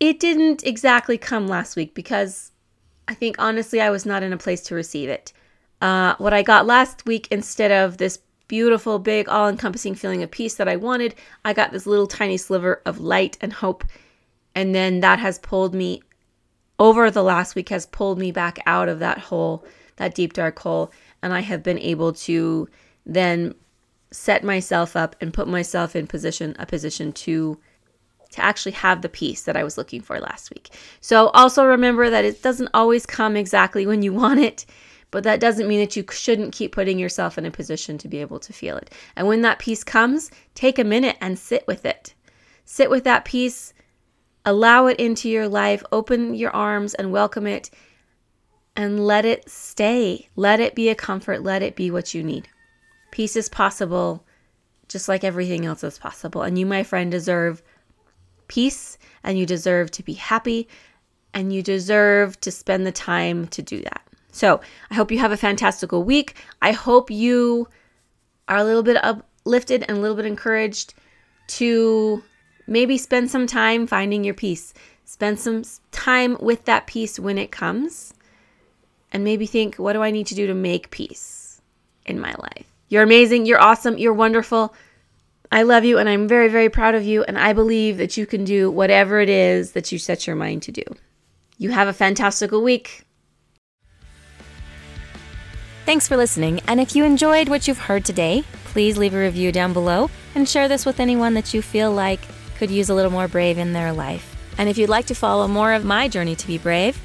It 0.00 0.20
didn't 0.20 0.64
exactly 0.64 1.18
come 1.18 1.46
last 1.46 1.76
week 1.76 1.94
because 1.94 2.52
I 3.08 3.14
think 3.14 3.36
honestly 3.38 3.80
I 3.80 3.90
was 3.90 4.06
not 4.06 4.22
in 4.22 4.32
a 4.32 4.38
place 4.38 4.62
to 4.64 4.74
receive 4.74 5.08
it. 5.08 5.32
Uh, 5.80 6.14
what 6.18 6.32
I 6.32 6.42
got 6.42 6.66
last 6.66 7.06
week, 7.06 7.28
instead 7.30 7.72
of 7.72 7.98
this 7.98 8.18
beautiful, 8.52 8.98
big, 8.98 9.30
all 9.30 9.48
encompassing 9.48 9.94
feeling 9.94 10.22
of 10.22 10.30
peace 10.30 10.56
that 10.56 10.68
I 10.68 10.76
wanted, 10.76 11.14
I 11.42 11.54
got 11.54 11.72
this 11.72 11.86
little 11.86 12.06
tiny 12.06 12.36
sliver 12.36 12.82
of 12.84 13.00
light 13.00 13.38
and 13.40 13.50
hope. 13.50 13.82
And 14.54 14.74
then 14.74 15.00
that 15.00 15.18
has 15.18 15.38
pulled 15.38 15.74
me 15.74 16.02
over 16.78 17.10
the 17.10 17.22
last 17.22 17.54
week 17.54 17.70
has 17.70 17.86
pulled 17.86 18.18
me 18.18 18.30
back 18.30 18.58
out 18.66 18.90
of 18.90 18.98
that 18.98 19.16
hole, 19.16 19.64
that 19.96 20.14
deep 20.14 20.34
dark 20.34 20.58
hole, 20.58 20.92
and 21.22 21.32
I 21.32 21.40
have 21.40 21.62
been 21.62 21.78
able 21.78 22.12
to 22.12 22.68
then 23.06 23.54
set 24.10 24.44
myself 24.44 24.96
up 24.96 25.16
and 25.22 25.32
put 25.32 25.48
myself 25.48 25.96
in 25.96 26.06
position 26.06 26.54
a 26.58 26.66
position 26.66 27.10
to 27.24 27.58
to 28.32 28.44
actually 28.44 28.72
have 28.72 29.00
the 29.00 29.08
peace 29.08 29.44
that 29.44 29.56
I 29.56 29.64
was 29.64 29.78
looking 29.78 30.02
for 30.02 30.20
last 30.20 30.50
week. 30.50 30.68
So 31.00 31.28
also 31.28 31.64
remember 31.64 32.10
that 32.10 32.26
it 32.26 32.42
doesn't 32.42 32.68
always 32.74 33.06
come 33.06 33.34
exactly 33.34 33.86
when 33.86 34.02
you 34.02 34.12
want 34.12 34.40
it, 34.40 34.66
but 35.12 35.22
that 35.24 35.40
doesn't 35.40 35.68
mean 35.68 35.78
that 35.78 35.94
you 35.94 36.04
shouldn't 36.10 36.54
keep 36.54 36.72
putting 36.72 36.98
yourself 36.98 37.38
in 37.38 37.46
a 37.46 37.50
position 37.50 37.98
to 37.98 38.08
be 38.08 38.18
able 38.18 38.40
to 38.40 38.52
feel 38.52 38.76
it. 38.76 38.90
And 39.14 39.28
when 39.28 39.42
that 39.42 39.60
peace 39.60 39.84
comes, 39.84 40.30
take 40.54 40.78
a 40.78 40.84
minute 40.84 41.16
and 41.20 41.38
sit 41.38 41.64
with 41.68 41.84
it. 41.84 42.14
Sit 42.64 42.88
with 42.90 43.04
that 43.04 43.26
peace, 43.26 43.74
allow 44.44 44.86
it 44.86 44.98
into 44.98 45.28
your 45.28 45.46
life, 45.48 45.84
open 45.92 46.34
your 46.34 46.50
arms 46.50 46.94
and 46.94 47.12
welcome 47.12 47.46
it 47.46 47.70
and 48.74 49.06
let 49.06 49.26
it 49.26 49.48
stay. 49.48 50.28
Let 50.34 50.60
it 50.60 50.74
be 50.74 50.88
a 50.88 50.94
comfort, 50.94 51.42
let 51.42 51.62
it 51.62 51.76
be 51.76 51.90
what 51.90 52.14
you 52.14 52.22
need. 52.22 52.48
Peace 53.10 53.36
is 53.36 53.50
possible 53.50 54.24
just 54.88 55.08
like 55.08 55.24
everything 55.24 55.66
else 55.66 55.84
is 55.84 55.98
possible. 55.98 56.42
And 56.42 56.58
you, 56.58 56.64
my 56.66 56.82
friend, 56.82 57.10
deserve 57.10 57.62
peace 58.48 58.96
and 59.22 59.38
you 59.38 59.44
deserve 59.44 59.90
to 59.92 60.02
be 60.02 60.14
happy 60.14 60.68
and 61.34 61.52
you 61.52 61.62
deserve 61.62 62.40
to 62.40 62.50
spend 62.50 62.86
the 62.86 62.92
time 62.92 63.46
to 63.48 63.62
do 63.62 63.80
that. 63.82 64.02
So 64.32 64.60
I 64.90 64.94
hope 64.94 65.12
you 65.12 65.18
have 65.18 65.30
a 65.30 65.36
fantastical 65.36 66.02
week. 66.02 66.34
I 66.60 66.72
hope 66.72 67.10
you 67.10 67.68
are 68.48 68.56
a 68.56 68.64
little 68.64 68.82
bit 68.82 69.02
uplifted 69.04 69.84
and 69.86 69.98
a 69.98 70.00
little 70.00 70.16
bit 70.16 70.26
encouraged 70.26 70.94
to 71.48 72.22
maybe 72.66 72.98
spend 72.98 73.30
some 73.30 73.46
time 73.46 73.86
finding 73.86 74.24
your 74.24 74.34
peace. 74.34 74.74
Spend 75.04 75.38
some 75.38 75.62
time 75.92 76.36
with 76.40 76.64
that 76.64 76.86
peace 76.86 77.20
when 77.20 77.38
it 77.38 77.52
comes. 77.52 78.14
And 79.12 79.22
maybe 79.22 79.44
think, 79.44 79.76
what 79.76 79.92
do 79.92 80.02
I 80.02 80.10
need 80.10 80.26
to 80.28 80.34
do 80.34 80.46
to 80.46 80.54
make 80.54 80.90
peace 80.90 81.60
in 82.06 82.18
my 82.18 82.34
life? 82.38 82.66
You're 82.88 83.02
amazing. 83.02 83.44
You're 83.44 83.60
awesome. 83.60 83.98
You're 83.98 84.14
wonderful. 84.14 84.74
I 85.50 85.64
love 85.64 85.84
you 85.84 85.98
and 85.98 86.08
I'm 86.08 86.26
very, 86.26 86.48
very 86.48 86.70
proud 86.70 86.94
of 86.94 87.04
you. 87.04 87.22
And 87.24 87.38
I 87.38 87.52
believe 87.52 87.98
that 87.98 88.16
you 88.16 88.24
can 88.24 88.44
do 88.44 88.70
whatever 88.70 89.20
it 89.20 89.28
is 89.28 89.72
that 89.72 89.92
you 89.92 89.98
set 89.98 90.26
your 90.26 90.34
mind 90.34 90.62
to 90.62 90.72
do. 90.72 90.82
You 91.58 91.70
have 91.70 91.88
a 91.88 91.92
fantastical 91.92 92.62
week. 92.62 93.04
Thanks 95.84 96.06
for 96.06 96.16
listening. 96.16 96.60
And 96.68 96.80
if 96.80 96.94
you 96.94 97.04
enjoyed 97.04 97.48
what 97.48 97.66
you've 97.66 97.78
heard 97.78 98.04
today, 98.04 98.44
please 98.66 98.96
leave 98.96 99.14
a 99.14 99.18
review 99.18 99.50
down 99.50 99.72
below 99.72 100.10
and 100.34 100.48
share 100.48 100.68
this 100.68 100.86
with 100.86 101.00
anyone 101.00 101.34
that 101.34 101.52
you 101.52 101.60
feel 101.60 101.90
like 101.90 102.20
could 102.56 102.70
use 102.70 102.88
a 102.88 102.94
little 102.94 103.10
more 103.10 103.26
brave 103.26 103.58
in 103.58 103.72
their 103.72 103.92
life. 103.92 104.36
And 104.58 104.68
if 104.68 104.78
you'd 104.78 104.88
like 104.88 105.06
to 105.06 105.14
follow 105.14 105.48
more 105.48 105.72
of 105.72 105.84
my 105.84 106.06
journey 106.06 106.36
to 106.36 106.46
be 106.46 106.56
brave, 106.56 107.00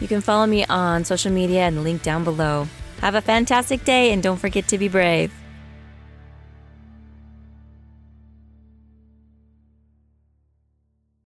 you 0.00 0.08
can 0.08 0.20
follow 0.20 0.46
me 0.46 0.66
on 0.66 1.04
social 1.04 1.32
media 1.32 1.62
and 1.62 1.82
link 1.82 2.02
down 2.02 2.22
below. 2.22 2.68
Have 3.00 3.14
a 3.14 3.22
fantastic 3.22 3.84
day 3.84 4.12
and 4.12 4.22
don't 4.22 4.36
forget 4.36 4.68
to 4.68 4.78
be 4.78 4.88
brave. 4.88 5.32